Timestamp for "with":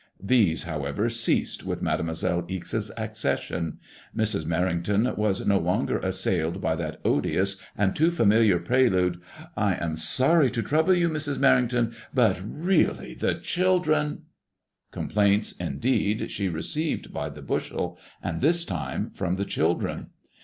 1.63-1.83